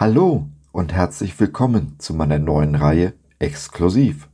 Hallo 0.00 0.46
und 0.70 0.92
herzlich 0.92 1.40
willkommen 1.40 1.96
zu 1.98 2.14
meiner 2.14 2.38
neuen 2.38 2.76
Reihe 2.76 3.14
Exklusiv. 3.40 4.28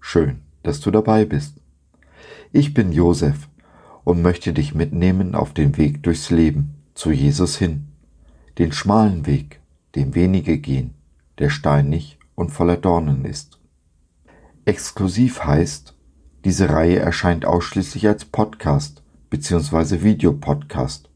Schön, 0.00 0.40
dass 0.62 0.80
du 0.80 0.90
dabei 0.90 1.26
bist. 1.26 1.58
Ich 2.50 2.72
bin 2.72 2.92
Josef 2.92 3.50
und 4.04 4.22
möchte 4.22 4.54
dich 4.54 4.74
mitnehmen 4.74 5.34
auf 5.34 5.52
den 5.52 5.76
Weg 5.76 6.02
durchs 6.02 6.30
Leben, 6.30 6.76
zu 6.94 7.10
Jesus 7.10 7.58
hin. 7.58 7.88
Den 8.56 8.72
schmalen 8.72 9.26
Weg, 9.26 9.60
den 9.96 10.14
wenige 10.14 10.56
gehen, 10.56 10.94
der 11.38 11.50
steinig 11.50 12.18
und 12.34 12.48
voller 12.48 12.78
Dornen 12.78 13.26
ist. 13.26 13.60
Exklusiv 14.64 15.44
heißt, 15.44 15.94
diese 16.46 16.70
Reihe 16.70 17.00
erscheint 17.00 17.44
ausschließlich 17.44 18.08
als 18.08 18.24
Podcast 18.24 19.02
bzw. 19.28 20.04
Videopodcast, 20.04 21.10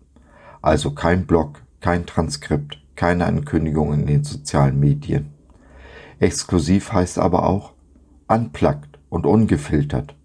also 0.60 0.90
kein 0.90 1.26
Blog, 1.26 1.62
kein 1.80 2.04
Transkript, 2.04 2.78
keine 2.96 3.26
Ankündigung 3.26 3.92
in 3.92 4.06
den 4.06 4.24
sozialen 4.24 4.80
Medien. 4.80 5.32
Exklusiv 6.18 6.92
heißt 6.92 7.18
aber 7.18 7.46
auch 7.46 7.74
unplugged 8.26 8.98
und 9.08 9.26
ungefiltert. 9.26 10.16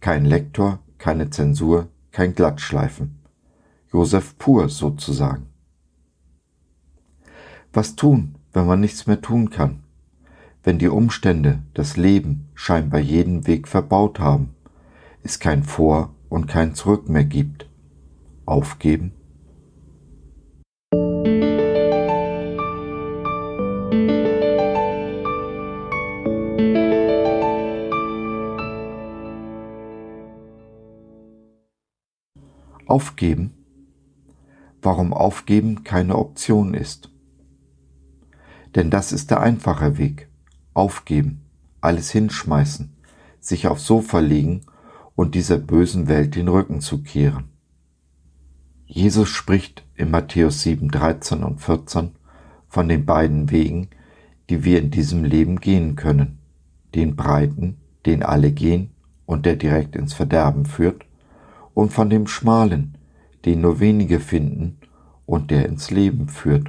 Kein 0.00 0.24
Lektor, 0.24 0.78
keine 0.98 1.30
Zensur, 1.30 1.88
kein 2.12 2.34
Glattschleifen. 2.34 3.18
Josef 3.92 4.38
pur 4.38 4.68
sozusagen. 4.68 5.46
Was 7.72 7.96
tun, 7.96 8.36
wenn 8.52 8.66
man 8.66 8.80
nichts 8.80 9.06
mehr 9.06 9.20
tun 9.20 9.50
kann? 9.50 9.82
Wenn 10.62 10.78
die 10.78 10.88
Umstände, 10.88 11.62
das 11.74 11.96
Leben 11.96 12.48
scheinbar 12.54 13.00
jeden 13.00 13.46
Weg 13.46 13.66
verbaut 13.66 14.20
haben, 14.20 14.54
es 15.22 15.40
kein 15.40 15.64
Vor 15.64 16.14
und 16.28 16.46
kein 16.46 16.74
Zurück 16.74 17.08
mehr 17.08 17.24
gibt. 17.24 17.68
Aufgeben? 18.46 19.12
Aufgeben? 32.86 33.54
Warum 34.80 35.12
Aufgeben 35.12 35.84
keine 35.84 36.16
Option 36.16 36.74
ist. 36.74 37.10
Denn 38.74 38.90
das 38.90 39.12
ist 39.12 39.30
der 39.30 39.40
einfache 39.40 39.98
Weg. 39.98 40.28
Aufgeben, 40.74 41.42
alles 41.80 42.10
hinschmeißen, 42.10 42.92
sich 43.38 43.66
aufs 43.66 43.86
Sofa 43.86 44.20
legen 44.20 44.62
und 45.14 45.34
dieser 45.34 45.58
bösen 45.58 46.08
Welt 46.08 46.34
den 46.34 46.48
Rücken 46.48 46.80
zu 46.80 47.02
kehren. 47.02 47.50
Jesus 48.86 49.28
spricht 49.28 49.84
in 49.94 50.10
Matthäus 50.10 50.62
7, 50.62 50.90
13 50.90 51.44
und 51.44 51.60
14 51.60 52.10
von 52.68 52.88
den 52.88 53.06
beiden 53.06 53.50
Wegen, 53.50 53.88
die 54.50 54.64
wir 54.64 54.78
in 54.78 54.90
diesem 54.90 55.24
Leben 55.24 55.60
gehen 55.60 55.96
können. 55.96 56.38
Den 56.94 57.16
breiten, 57.16 57.78
den 58.06 58.22
alle 58.22 58.52
gehen 58.52 58.90
und 59.26 59.46
der 59.46 59.56
direkt 59.56 59.96
ins 59.96 60.12
Verderben 60.12 60.66
führt, 60.66 61.06
und 61.74 61.92
von 61.92 62.10
dem 62.10 62.26
schmalen, 62.26 62.96
den 63.44 63.60
nur 63.60 63.80
wenige 63.80 64.20
finden 64.20 64.78
und 65.26 65.50
der 65.50 65.66
ins 65.66 65.90
Leben 65.90 66.28
führt. 66.28 66.68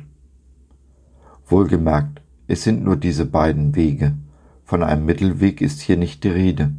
Wohlgemerkt, 1.46 2.22
es 2.48 2.64
sind 2.64 2.84
nur 2.84 2.96
diese 2.96 3.26
beiden 3.26 3.76
Wege, 3.76 4.14
von 4.66 4.84
einem 4.84 5.06
Mittelweg 5.06 5.62
ist 5.62 5.82
hier 5.82 5.98
nicht 5.98 6.24
die 6.24 6.30
Rede. 6.30 6.74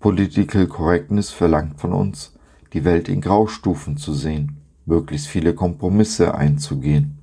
Political 0.00 0.66
Correctness 0.66 1.30
verlangt 1.30 1.80
von 1.80 1.92
uns, 1.92 2.38
die 2.72 2.84
Welt 2.84 3.08
in 3.08 3.20
Graustufen 3.20 3.96
zu 3.96 4.12
sehen, 4.14 4.58
möglichst 4.86 5.26
viele 5.26 5.54
Kompromisse 5.54 6.34
einzugehen. 6.34 7.18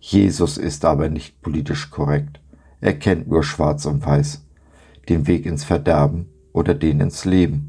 Jesus 0.00 0.58
ist 0.58 0.84
aber 0.84 1.08
nicht 1.08 1.42
politisch 1.42 1.90
korrekt, 1.90 2.40
er 2.80 2.94
kennt 2.94 3.28
nur 3.28 3.42
schwarz 3.42 3.86
und 3.86 4.04
weiß, 4.06 4.44
den 5.08 5.26
Weg 5.26 5.46
ins 5.46 5.64
Verderben 5.64 6.26
oder 6.52 6.74
den 6.74 7.00
ins 7.00 7.24
Leben. 7.24 7.67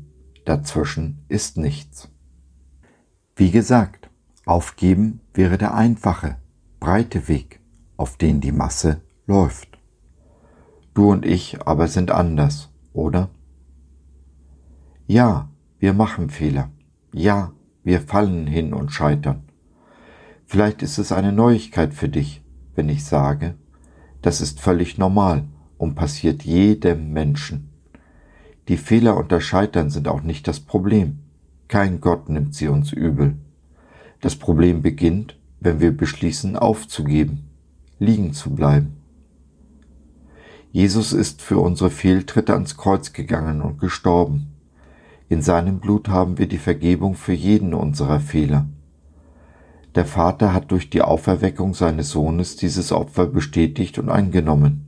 Dazwischen 0.50 1.20
ist 1.28 1.58
nichts. 1.58 2.10
Wie 3.36 3.52
gesagt, 3.52 4.10
aufgeben 4.48 5.22
wäre 5.32 5.60
der 5.60 5.76
einfache, 5.76 6.38
breite 6.80 7.28
Weg, 7.28 7.60
auf 7.98 8.18
den 8.18 8.42
die 8.42 8.52
Masse 8.52 9.00
läuft. 9.28 9.78
Du 10.96 11.12
und 11.12 11.24
ich 11.24 11.62
aber 11.68 11.88
sind 11.88 12.09
anders, 12.09 12.70
oder? 12.94 13.30
Ja, 15.06 15.50
wir 15.78 15.94
machen 15.94 16.32
Fehler. 16.32 16.72
Ja, 17.14 17.54
wir 17.84 18.02
fallen 18.02 18.48
hin 18.48 18.74
und 18.74 18.92
scheitern. 18.92 19.44
Vielleicht 20.48 20.82
ist 20.82 20.98
es 20.98 21.12
eine 21.12 21.32
Neuigkeit 21.32 21.94
für 21.94 22.09
dich, 22.09 22.44
wenn 22.74 22.90
ich 22.90 23.06
sage, 23.06 23.54
das 24.24 24.42
ist 24.42 24.59
völlig 24.59 24.98
normal 24.98 25.48
und 25.78 25.94
passiert 25.94 26.42
jedem 26.42 27.14
Menschen. 27.14 27.70
Die 28.69 28.78
Fehler 28.78 29.18
und 29.18 29.31
das 29.31 29.44
Scheitern 29.44 29.90
sind 29.90 30.07
auch 30.07 30.22
nicht 30.22 30.47
das 30.47 30.59
Problem. 30.59 31.18
Kein 31.68 32.02
Gott 32.02 32.30
nimmt 32.30 32.53
sie 32.53 32.68
uns 32.68 32.94
übel. 32.94 33.35
Das 34.22 34.35
Problem 34.35 34.84
beginnt, 34.84 35.40
wenn 35.59 35.80
wir 35.80 35.91
beschließen 35.91 36.56
aufzugeben, 36.56 37.50
liegen 37.97 38.31
zu 38.31 38.52
bleiben. 38.52 38.97
Jesus 40.72 41.13
ist 41.13 41.41
für 41.41 41.58
unsere 41.58 41.90
Fehltritte 41.90 42.53
ans 42.53 42.78
Kreuz 42.78 43.12
gegangen 43.12 43.62
und 43.62 43.79
gestorben. 43.79 44.53
In 45.29 45.41
seinem 45.41 45.79
Blut 45.79 46.08
haben 46.08 46.38
wir 46.38 46.47
die 46.47 46.59
Vergebung 46.59 47.16
für 47.16 47.34
jeden 47.34 47.74
unserer 47.74 48.19
Fehler. 48.19 48.68
Der 49.96 50.06
Vater 50.06 50.53
hat 50.53 50.69
durch 50.69 50.91
die 50.91 51.02
Auferweckung 51.02 51.74
seines 51.74 52.12
Sohnes 52.12 52.56
dieses 52.56 52.91
Opfer 52.91 53.25
bestätigt 53.25 53.97
und 53.97 54.09
angenommen. 54.09 54.85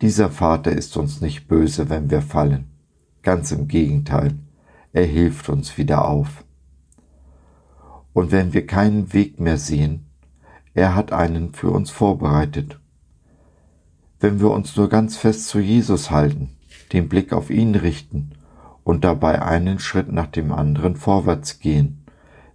Dieser 0.00 0.30
Vater 0.30 0.72
ist 0.72 0.96
uns 0.96 1.20
nicht 1.20 1.48
böse, 1.48 1.90
wenn 1.90 2.10
wir 2.10 2.22
fallen. 2.22 2.73
Ganz 3.24 3.52
im 3.52 3.68
Gegenteil, 3.68 4.34
er 4.92 5.06
hilft 5.06 5.48
uns 5.48 5.78
wieder 5.78 6.06
auf. 6.06 6.44
Und 8.12 8.30
wenn 8.32 8.52
wir 8.52 8.66
keinen 8.66 9.14
Weg 9.14 9.40
mehr 9.40 9.56
sehen, 9.56 10.06
er 10.74 10.94
hat 10.94 11.10
einen 11.10 11.54
für 11.54 11.70
uns 11.70 11.90
vorbereitet. 11.90 12.78
Wenn 14.20 14.40
wir 14.40 14.50
uns 14.50 14.76
nur 14.76 14.90
ganz 14.90 15.16
fest 15.16 15.48
zu 15.48 15.58
Jesus 15.58 16.10
halten, 16.10 16.50
den 16.92 17.08
Blick 17.08 17.32
auf 17.32 17.48
ihn 17.48 17.74
richten 17.74 18.32
und 18.84 19.04
dabei 19.04 19.40
einen 19.40 19.78
Schritt 19.78 20.12
nach 20.12 20.26
dem 20.26 20.52
anderen 20.52 20.94
vorwärts 20.94 21.60
gehen, 21.60 22.04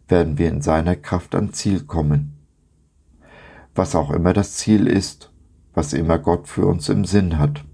werden 0.08 0.38
wir 0.38 0.50
in 0.50 0.62
seiner 0.62 0.96
Kraft 0.96 1.34
ans 1.34 1.58
Ziel 1.58 1.82
kommen. 1.82 2.38
Was 3.74 3.96
auch 3.96 4.12
immer 4.12 4.34
das 4.34 4.54
Ziel 4.54 4.86
ist, 4.86 5.34
was 5.74 5.94
immer 5.94 6.20
Gott 6.20 6.48
für 6.48 6.68
uns 6.68 6.90
im 6.90 7.06
Sinn 7.06 7.40
hat. 7.40 7.66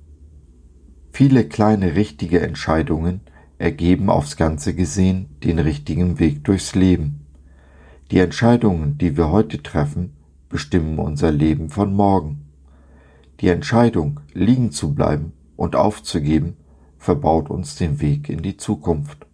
Viele 1.18 1.46
kleine 1.46 1.96
richtige 1.96 2.42
Entscheidungen 2.42 3.22
ergeben 3.58 4.10
aufs 4.10 4.36
Ganze 4.36 4.76
gesehen 4.76 5.30
den 5.46 5.60
richtigen 5.60 6.20
Weg 6.20 6.44
durchs 6.44 6.76
Leben. 6.76 7.26
Die 8.12 8.20
Entscheidungen, 8.20 8.98
die 8.98 9.16
wir 9.16 9.30
heute 9.30 9.64
treffen, 9.64 10.18
bestimmen 10.50 11.00
unser 11.00 11.32
Leben 11.32 11.70
von 11.70 11.94
morgen. 11.94 12.50
Die 13.40 13.48
Entscheidung, 13.48 14.20
liegen 14.34 14.74
zu 14.74 14.94
bleiben 14.94 15.32
und 15.56 15.78
aufzugeben, 15.78 16.58
verbaut 16.98 17.50
uns 17.50 17.78
den 17.78 18.02
Weg 18.02 18.28
in 18.28 18.42
die 18.42 18.58
Zukunft. 18.58 19.26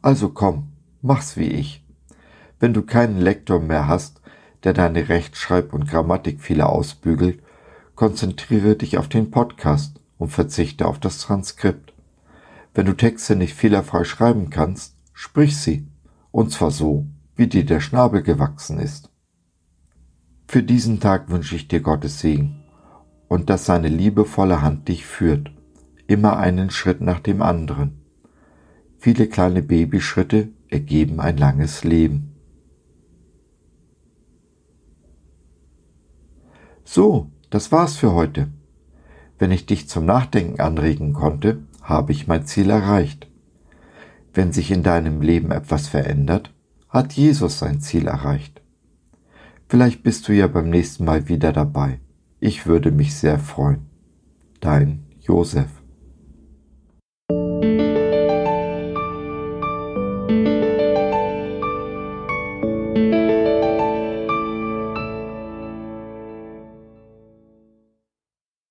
Also 0.00 0.30
komm, 0.30 0.68
mach's 1.02 1.36
wie 1.36 1.48
ich. 1.48 1.84
Wenn 2.58 2.72
du 2.72 2.80
keinen 2.80 3.18
Lektor 3.18 3.60
mehr 3.60 3.86
hast, 3.86 4.22
der 4.64 4.72
deine 4.72 5.10
Rechtschreib- 5.10 5.74
und 5.74 5.86
Grammatikfehler 5.90 6.70
ausbügelt, 6.70 7.42
konzentriere 7.96 8.76
dich 8.76 8.96
auf 8.96 9.08
den 9.08 9.30
Podcast 9.30 9.99
und 10.20 10.28
verzichte 10.28 10.86
auf 10.86 11.00
das 11.00 11.18
Transkript. 11.18 11.94
Wenn 12.74 12.86
du 12.86 12.92
Texte 12.92 13.34
nicht 13.34 13.54
fehlerfrei 13.54 14.04
schreiben 14.04 14.50
kannst, 14.50 14.94
sprich 15.14 15.56
sie, 15.56 15.88
und 16.30 16.52
zwar 16.52 16.70
so, 16.70 17.06
wie 17.34 17.46
dir 17.46 17.64
der 17.64 17.80
Schnabel 17.80 18.22
gewachsen 18.22 18.78
ist. 18.78 19.10
Für 20.46 20.62
diesen 20.62 21.00
Tag 21.00 21.30
wünsche 21.30 21.56
ich 21.56 21.68
dir 21.68 21.80
Gottes 21.80 22.20
Segen 22.20 22.62
und 23.28 23.48
dass 23.48 23.64
seine 23.64 23.88
liebevolle 23.88 24.60
Hand 24.60 24.88
dich 24.88 25.06
führt, 25.06 25.52
immer 26.06 26.36
einen 26.36 26.70
Schritt 26.70 27.00
nach 27.00 27.20
dem 27.20 27.40
anderen. 27.40 28.02
Viele 28.98 29.26
kleine 29.26 29.62
Babyschritte 29.62 30.50
ergeben 30.68 31.18
ein 31.18 31.38
langes 31.38 31.82
Leben. 31.82 32.34
So, 36.84 37.30
das 37.48 37.72
war's 37.72 37.96
für 37.96 38.12
heute. 38.12 38.50
Wenn 39.40 39.52
ich 39.52 39.64
dich 39.64 39.88
zum 39.88 40.04
Nachdenken 40.04 40.60
anregen 40.60 41.14
konnte, 41.14 41.62
habe 41.82 42.12
ich 42.12 42.28
mein 42.28 42.44
Ziel 42.44 42.68
erreicht. 42.68 43.26
Wenn 44.34 44.52
sich 44.52 44.70
in 44.70 44.82
deinem 44.82 45.22
Leben 45.22 45.50
etwas 45.50 45.88
verändert, 45.88 46.52
hat 46.90 47.14
Jesus 47.14 47.58
sein 47.58 47.80
Ziel 47.80 48.06
erreicht. 48.06 48.60
Vielleicht 49.66 50.02
bist 50.02 50.28
du 50.28 50.34
ja 50.34 50.46
beim 50.46 50.68
nächsten 50.68 51.06
Mal 51.06 51.28
wieder 51.28 51.54
dabei. 51.54 52.00
Ich 52.38 52.66
würde 52.66 52.90
mich 52.90 53.14
sehr 53.14 53.38
freuen. 53.38 53.86
Dein 54.60 55.06
Josef. 55.20 55.79